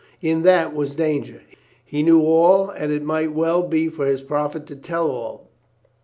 In 0.19 0.41
that 0.41 0.73
was 0.73 0.95
danger. 0.95 1.41
He 1.85 2.01
knew 2.01 2.21
all, 2.23 2.71
and 2.71 2.91
it 2.91 3.03
might 3.03 3.33
well 3.33 3.61
be 3.61 3.87
for 3.87 4.07
his 4.07 4.23
profit 4.23 4.65
to 4.65 4.75
tell 4.75 5.11
all. 5.11 5.51